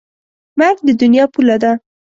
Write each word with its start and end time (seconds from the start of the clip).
مرګ 0.59 0.77
د 0.87 0.89
دنیا 1.01 1.25
پوله 1.33 1.55
ده. 1.63 1.71